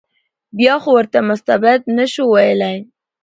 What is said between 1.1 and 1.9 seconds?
مستبد